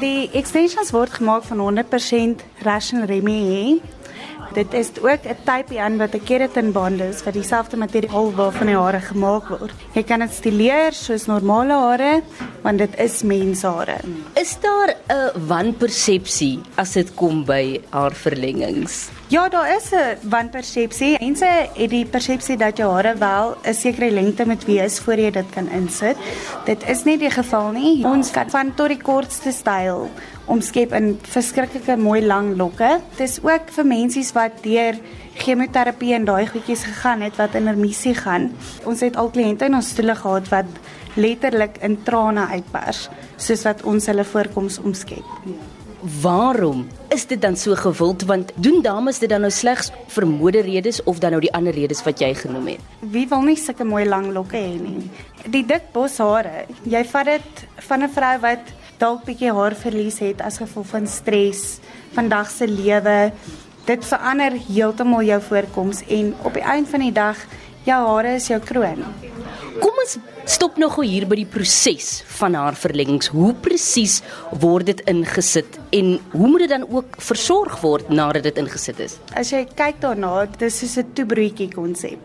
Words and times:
Die 0.00 0.30
extensions 0.32 0.90
word 0.90 1.12
gemaak 1.12 1.44
van 1.44 1.58
100% 1.58 2.40
Russian 2.64 3.04
Remy. 3.04 3.80
Dit 4.54 4.74
is 4.74 4.90
ook 4.98 5.22
'n 5.24 5.36
tipe 5.44 5.78
aan 5.80 5.98
wat 5.98 6.14
'n 6.14 6.24
keratin 6.24 6.72
band 6.72 7.00
is 7.00 7.22
wat 7.22 7.34
dieselfde 7.34 7.76
materiaal 7.76 8.34
waarvan 8.34 8.66
die 8.66 8.76
hare 8.76 9.00
gemaak 9.00 9.48
word. 9.48 9.72
Jy 9.94 10.02
kan 10.02 10.18
dit 10.18 10.32
stileer 10.32 10.92
soos 10.92 11.26
normale 11.26 11.72
hare, 11.72 12.22
want 12.62 12.78
dit 12.78 12.98
is 12.98 13.22
menshare. 13.22 13.96
Is 14.34 14.56
daar 14.60 14.96
'n 15.08 15.46
wanpersepsie 15.46 16.60
as 16.74 16.92
dit 16.92 17.14
kom 17.14 17.44
by 17.44 17.80
haarverlengings? 17.90 19.19
Ja, 19.30 19.48
daar 19.48 19.76
is 19.76 19.90
'n 19.90 20.28
wanpersepsie. 20.28 21.16
Mense 21.20 21.68
het 21.74 21.90
die 21.90 22.06
persepsie 22.06 22.56
dat 22.56 22.76
jou 22.76 22.92
hare 22.92 23.14
wel 23.18 23.56
'n 23.62 23.74
sekere 23.74 24.10
lengte 24.10 24.46
moet 24.46 24.64
wees 24.64 24.98
voor 24.98 25.14
jy 25.14 25.30
dit 25.30 25.50
kan 25.50 25.68
insit. 25.68 26.16
Dit 26.64 26.88
is 26.88 27.04
nie 27.04 27.18
die 27.18 27.30
geval 27.30 27.70
nie. 27.70 28.04
Ons 28.04 28.30
kan 28.30 28.50
van 28.50 28.74
tot 28.74 28.88
die 28.88 29.02
kortste 29.02 29.52
styl 29.52 30.10
omskep 30.44 30.92
in 30.92 31.18
verskriklike 31.22 31.96
mooi 31.96 32.26
lang 32.26 32.56
lokke. 32.56 33.00
Dis 33.16 33.38
ook 33.42 33.70
vir 33.70 33.86
mensies 33.86 34.32
wat 34.32 34.62
deur 34.62 34.98
chemoterapie 35.34 36.14
en 36.14 36.24
daai 36.24 36.46
goedjies 36.46 36.82
gegaan 36.82 37.20
het 37.20 37.36
wat 37.36 37.54
in 37.54 37.68
remissie 37.68 38.14
gaan. 38.14 38.52
Ons 38.84 39.00
het 39.00 39.16
al 39.16 39.30
kliënte 39.30 39.64
in 39.64 39.74
ons 39.74 39.88
stoele 39.88 40.14
gehad 40.14 40.48
wat 40.48 40.66
letterlik 41.14 41.76
in 41.80 42.02
trane 42.02 42.46
uitbars 42.46 43.08
soos 43.36 43.62
wat 43.62 43.82
ons 43.82 44.06
hulle 44.06 44.24
voorkoms 44.24 44.78
omskep. 44.78 45.24
Waarom 46.00 46.86
is 47.12 47.26
dit 47.26 47.40
dan 47.40 47.56
so 47.56 47.74
gewild 47.76 48.22
want 48.24 48.52
doen 48.56 48.80
dames 48.82 49.18
dit 49.20 49.28
dan 49.28 49.42
nou 49.44 49.50
slegs 49.52 49.90
vir 50.08 50.26
moderedes 50.26 51.02
of 51.04 51.18
dan 51.20 51.34
nou 51.36 51.40
die 51.44 51.52
ander 51.52 51.76
redes 51.76 52.00
wat 52.06 52.22
jy 52.24 52.30
genoem 52.34 52.70
het? 52.72 52.86
Wie 53.12 53.26
wil 53.28 53.44
nie 53.44 53.56
sulke 53.60 53.84
mooi 53.84 54.06
lang 54.08 54.30
lokke 54.32 54.56
hê 54.56 54.78
nie? 54.80 55.10
Die 55.52 55.64
dik 55.66 55.90
boshare, 55.92 56.64
jy 56.88 57.04
vat 57.04 57.26
dit 57.26 57.64
van 57.88 58.02
'n 58.02 58.08
vrou 58.08 58.38
wat 58.40 58.72
dalk 58.98 59.24
bietjie 59.24 59.52
haar 59.52 59.74
verlies 59.74 60.18
het 60.20 60.40
as 60.40 60.58
gevolg 60.58 60.86
van 60.86 61.06
stres, 61.06 61.80
vandag 62.12 62.50
se 62.50 62.66
lewe. 62.66 63.32
Dit 63.84 64.04
verander 64.04 64.52
heeltemal 64.52 65.22
jou 65.22 65.40
voorkoms 65.40 66.02
en 66.08 66.34
op 66.44 66.54
die 66.54 66.62
einde 66.62 66.90
van 66.90 67.00
die 67.00 67.12
dag 67.12 67.36
jou 67.84 68.06
hare 68.06 68.34
is 68.34 68.48
jou 68.48 68.60
kroon. 68.60 69.04
Kom 69.80 69.96
ons 70.02 70.16
stop 70.50 70.76
nog 70.80 70.98
gou 70.98 71.04
hier 71.06 71.24
by 71.28 71.38
die 71.40 71.48
proses 71.48 72.20
van 72.38 72.56
haar 72.58 72.76
verlengings. 72.76 73.30
Hoe 73.32 73.52
presies 73.64 74.18
word 74.60 74.90
dit 74.90 75.00
ingesit 75.08 75.78
en 75.96 76.18
hoe 76.34 76.48
moet 76.48 76.66
dit 76.66 76.72
dan 76.74 76.84
ook 76.88 77.16
versorg 77.24 77.78
word 77.84 78.10
nadat 78.12 78.48
dit 78.48 78.60
ingesit 78.60 79.00
is? 79.00 79.16
As 79.32 79.52
jy 79.54 79.64
kyk 79.78 80.02
daarna, 80.02 80.44
dis 80.60 80.80
soos 80.82 80.98
'n 80.98 81.12
toebroodjie 81.14 81.70
konsep. 81.72 82.18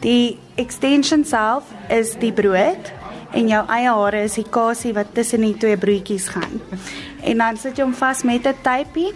Die 0.00 0.38
extension 0.56 1.24
self 1.24 1.64
is 1.88 2.14
die 2.20 2.32
brood 2.32 2.92
en 3.32 3.48
jou 3.48 3.64
eie 3.68 3.90
hare 3.90 4.22
is 4.22 4.34
die 4.34 4.48
kasie 4.50 4.92
wat 4.92 5.14
tussen 5.14 5.40
die 5.40 5.56
twee 5.56 5.76
broodjies 5.76 6.28
gaan. 6.28 6.60
En 7.22 7.38
dan 7.38 7.56
sit 7.56 7.78
jy 7.78 7.84
hom 7.84 7.94
vas 7.94 8.22
met 8.22 8.46
'n 8.46 8.54
typie 8.62 9.12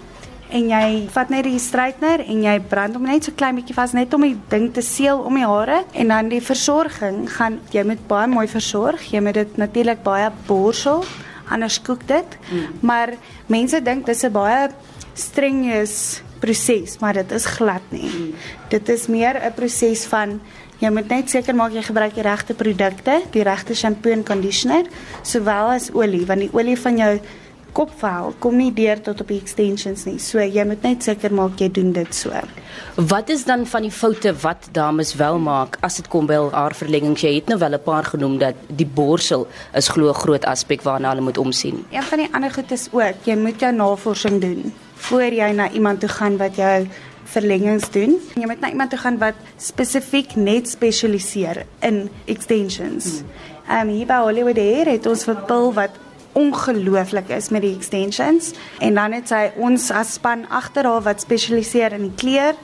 en 0.51 0.69
jy 0.71 1.09
vat 1.13 1.31
net 1.31 1.45
die 1.45 1.59
straightener 1.59 2.23
en 2.27 2.43
jy 2.43 2.57
brand 2.71 2.95
hom 2.95 3.07
net 3.09 3.25
so 3.25 3.33
klein 3.33 3.57
bietjie 3.59 3.75
vas 3.75 3.93
net 3.93 4.15
om 4.15 4.23
die 4.23 4.37
ding 4.51 4.73
te 4.73 4.83
seël 4.83 5.23
om 5.27 5.35
die 5.35 5.47
hare 5.47 5.85
en 5.93 6.09
dan 6.09 6.29
die 6.29 6.43
versorging 6.45 7.25
gaan 7.31 7.61
jy 7.73 7.85
moet 7.85 8.03
baie 8.09 8.27
mooi 8.27 8.47
versorg. 8.49 9.03
Jy 9.13 9.21
moet 9.21 9.35
dit 9.35 9.57
natuurlik 9.57 10.03
baie 10.03 10.31
borsel 10.47 11.05
anders 11.51 11.79
kook 11.83 12.07
dit. 12.07 12.39
Mm. 12.51 12.79
Maar 12.81 13.15
mense 13.47 13.81
dink 13.83 14.07
dis 14.07 14.25
'n 14.25 14.33
baie 14.33 14.71
strenuous 15.15 16.23
proses, 16.41 16.99
maar 16.99 17.15
dit 17.15 17.33
is 17.33 17.47
glad 17.47 17.83
nie. 17.91 18.11
Mm. 18.11 18.35
Dit 18.69 18.89
is 18.89 19.07
meer 19.07 19.41
'n 19.41 19.53
proses 19.55 20.07
van 20.07 20.41
Jy 20.77 20.91
moet 20.93 21.09
net 21.09 21.31
seker 21.31 21.55
maak 21.57 21.73
jy 21.73 21.81
gebruik 21.83 22.15
die 22.15 22.23
regte 22.23 22.55
produkte, 22.55 23.23
die 23.33 23.43
regte 23.43 23.75
shampoo 23.75 24.13
en 24.13 24.23
conditioner, 24.23 24.85
sowel 25.23 25.71
as 25.73 25.89
olie, 25.95 26.27
want 26.27 26.41
die 26.41 26.51
olie 26.53 26.77
van 26.77 26.99
jou 27.01 27.21
kopvel 27.77 28.33
kom 28.41 28.57
nie 28.57 28.71
deur 28.75 29.01
tot 29.05 29.21
op 29.21 29.29
die 29.33 29.41
extensions 29.41 30.07
nie. 30.09 30.17
So 30.23 30.41
jy 30.41 30.65
moet 30.69 30.85
net 30.87 31.05
seker 31.05 31.35
maak 31.37 31.61
jy 31.61 31.69
doen 31.79 31.93
dit 31.97 32.17
so. 32.17 32.33
Wat 32.97 33.31
is 33.33 33.45
dan 33.49 33.67
van 33.69 33.85
die 33.85 33.93
foute 33.93 34.33
wat 34.43 34.71
dames 34.77 35.13
wel 35.21 35.39
maak 35.43 35.77
as 35.87 36.01
dit 36.01 36.09
kom 36.13 36.29
by 36.29 36.39
haar 36.55 36.77
verlengings? 36.77 37.25
Jy 37.27 37.35
het 37.37 37.53
nou 37.53 37.59
wel 37.59 37.77
'n 37.77 37.85
paar 37.85 38.05
genoem 38.05 38.39
dat 38.39 38.55
die 38.69 38.87
borsel 38.87 39.47
is 39.75 39.89
glo 39.89 40.09
'n 40.09 40.21
groot 40.23 40.45
aspek 40.45 40.83
waarna 40.83 41.11
hulle 41.11 41.29
moet 41.29 41.39
omsien. 41.39 41.85
Een 41.91 42.03
van 42.03 42.19
die 42.19 42.33
ander 42.33 42.51
goed 42.51 42.71
is 42.71 42.89
ook 42.93 43.25
jy 43.25 43.37
moet 43.37 43.61
jou 43.61 43.73
navorsing 43.73 44.41
doen 44.41 44.73
voor 44.97 45.33
jy 45.33 45.51
na 45.53 45.71
iemand 45.71 46.01
toe 46.01 46.09
gaan 46.09 46.37
wat 46.37 46.57
jou 46.57 46.87
verlengings 47.25 47.91
doen. 47.91 48.17
Jy 48.35 48.47
moet 48.47 48.61
na 48.61 48.71
iemand 48.71 48.91
toe 48.91 48.99
gaan 48.99 49.19
wat 49.19 49.35
spesifiek 49.57 50.37
net 50.37 50.69
spesialiseer 50.69 51.65
in 51.81 52.09
extensions. 52.25 53.23
Ehm 53.69 53.89
um, 53.89 53.95
hier 53.95 54.07
by 54.07 54.21
Hollywood 54.23 54.57
Hair 54.57 54.87
het 54.87 55.07
ons 55.07 55.25
vir 55.25 55.37
Pil 55.47 55.73
wat 55.75 55.91
ongelooflik 56.37 57.31
is 57.33 57.49
met 57.55 57.65
die 57.65 57.75
extensions. 57.77 58.53
En 58.85 58.95
dan 58.95 59.17
het 59.17 59.33
sy 59.33 59.43
ons 59.57 59.91
as 59.91 60.17
span 60.19 60.45
agter 60.53 60.89
haar 60.89 61.05
wat 61.07 61.25
spesialiseer 61.25 61.97
in 61.97 62.11
die 62.11 62.17
kleur 62.17 62.55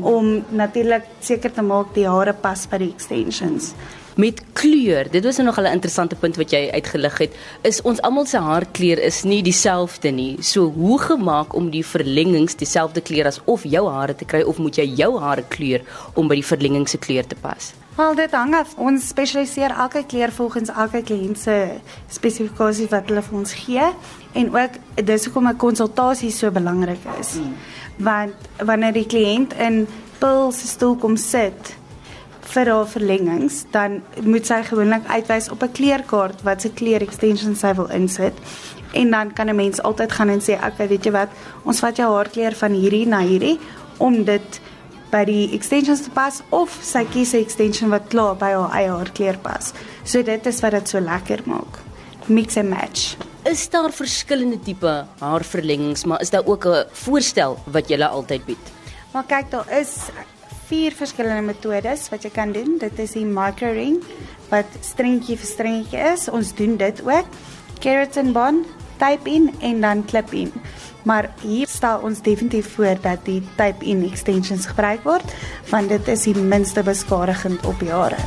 om 0.00 0.40
natuurlik 0.50 1.06
seker 1.22 1.52
te 1.54 1.62
maak 1.62 1.94
die 1.94 2.08
hare 2.08 2.34
pas 2.34 2.66
by 2.68 2.82
die 2.82 2.92
extensions 2.92 3.72
met 4.14 4.42
kleur. 4.52 5.10
Dit 5.10 5.24
was 5.24 5.36
nog 5.36 5.58
'n 5.58 5.64
interessante 5.64 6.14
punt 6.14 6.36
wat 6.36 6.50
jy 6.50 6.70
uitgelig 6.72 7.18
het. 7.18 7.34
Is 7.60 7.82
ons 7.82 8.00
almal 8.00 8.26
se 8.26 8.38
haarkleur 8.38 8.98
is 8.98 9.22
nie 9.22 9.42
dieselfde 9.42 10.10
nie. 10.10 10.42
So 10.42 10.72
hoe 10.76 11.00
gemaak 11.00 11.54
om 11.54 11.70
die 11.70 11.86
verlengings 11.86 12.56
dieselfde 12.56 13.00
kleur 13.00 13.26
as 13.26 13.40
of 13.44 13.62
jou 13.62 13.90
hare 13.90 14.14
te 14.14 14.24
kry 14.24 14.42
of 14.42 14.58
moet 14.58 14.76
jy 14.76 14.94
jou 14.94 15.20
hare 15.20 15.44
kleur 15.48 15.80
om 16.14 16.28
by 16.28 16.34
die 16.34 16.46
verlenging 16.46 16.88
se 16.88 16.98
kleur 16.98 17.26
te 17.26 17.34
pas? 17.34 17.72
Wel 17.94 18.14
dit 18.14 18.30
hang 18.30 18.54
af. 18.54 18.72
Ons 18.76 19.08
spesialiseer 19.08 19.70
elke 19.70 20.04
kleur 20.06 20.32
volgens 20.32 20.68
elke 20.68 21.02
kliënt 21.02 21.38
se 21.38 21.68
spesifikasies 22.10 22.90
wat 22.90 23.06
hulle 23.06 23.22
vir 23.22 23.38
ons 23.38 23.52
gee 23.52 23.86
en 24.32 24.50
ook 24.56 24.70
dis 25.04 25.24
hoekom 25.24 25.48
'n 25.48 25.56
konsultasie 25.56 26.30
so 26.30 26.50
belangrik 26.50 26.98
is. 27.20 27.34
Mm. 27.34 27.54
Want 27.96 28.34
wanneer 28.58 28.92
die 28.92 29.06
kliënt 29.06 29.54
in 29.58 29.86
pil 30.18 30.52
se 30.52 30.66
stoel 30.66 30.96
kom 30.96 31.16
sit, 31.16 31.76
vir 32.44 32.70
haar 32.70 32.88
verlengings, 32.88 33.64
dan 33.72 34.02
moet 34.22 34.46
sy 34.46 34.60
gewoonlik 34.68 35.06
uitwys 35.08 35.48
op 35.50 35.62
'n 35.62 35.72
kleurkaart 35.72 36.42
wat 36.42 36.60
se 36.62 36.70
kleur 36.70 37.02
extension 37.02 37.56
sy 37.56 37.74
wil 37.74 37.88
insit. 37.90 38.34
En 38.92 39.10
dan 39.10 39.32
kan 39.32 39.48
'n 39.48 39.56
mens 39.56 39.82
altyd 39.82 40.12
gaan 40.12 40.28
en 40.28 40.40
sê, 40.40 40.54
"Oké, 40.54 40.66
okay, 40.66 40.88
weet 40.88 41.04
jy 41.04 41.10
wat? 41.10 41.28
Ons 41.64 41.78
vat 41.78 41.96
jou 41.96 42.14
haarkleur 42.14 42.54
van 42.54 42.72
hierdie 42.72 43.06
na 43.06 43.20
hierdie 43.20 43.58
om 43.96 44.24
dit 44.24 44.60
by 45.10 45.24
die 45.24 45.52
extensions 45.52 46.02
te 46.02 46.10
pas 46.10 46.42
of 46.48 46.78
sy 46.82 47.04
kies 47.04 47.32
'n 47.32 47.36
extension 47.36 47.90
wat 47.90 48.08
klaar 48.08 48.36
by 48.36 48.52
haar 48.52 48.70
eie 48.72 48.90
haarkleur 48.90 49.38
pas." 49.38 49.72
So 50.04 50.22
dit 50.22 50.46
is 50.46 50.60
wat 50.60 50.70
dit 50.70 50.88
so 50.88 51.00
lekker 51.00 51.40
maak. 51.44 51.78
Mix 52.26 52.56
and 52.56 52.68
match. 52.68 53.16
Is 53.44 53.68
daar 53.70 53.92
verskillende 53.92 54.60
tipe 54.60 55.06
haarverlengings, 55.18 56.04
maar 56.04 56.20
is 56.20 56.30
daar 56.30 56.46
ook 56.46 56.66
'n 56.66 56.84
voorstel 56.92 57.58
wat 57.64 57.88
jy 57.88 58.02
altyd 58.02 58.44
bied? 58.44 58.72
Maar 59.12 59.24
kyk, 59.24 59.50
daar 59.50 59.70
is 59.80 60.10
vier 60.68 60.94
verskillende 60.96 61.44
metodes 61.46 62.08
wat 62.12 62.24
jy 62.24 62.30
kan 62.34 62.52
doen. 62.54 62.78
Dit 62.80 62.98
is 63.02 63.16
die 63.18 63.26
micro 63.26 63.72
ring 63.76 64.00
wat 64.50 64.78
strengetjie 64.84 65.36
vir 65.40 65.50
strengetjie 65.50 66.06
is. 66.12 66.28
Ons 66.28 66.54
doen 66.56 66.78
dit 66.80 67.02
ook. 67.04 67.38
Keratin 67.84 68.32
bond, 68.32 68.66
type 69.00 69.30
in 69.30 69.50
en 69.60 69.80
dan 69.84 70.04
clip 70.08 70.32
in. 70.32 70.52
Maar 71.04 71.28
hier 71.42 71.68
stel 71.68 72.00
ons 72.00 72.22
definitief 72.24 72.74
voor 72.76 72.96
dat 73.02 73.24
die 73.28 73.42
type 73.58 73.84
in 73.84 74.04
extensions 74.08 74.66
gebruik 74.72 75.04
word 75.04 75.36
want 75.68 75.92
dit 75.92 76.08
is 76.08 76.24
die 76.30 76.36
minste 76.36 76.82
beskadigend 76.82 77.66
op 77.66 77.84
jare. 77.84 78.20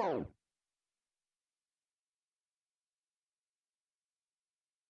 More. 0.00 0.39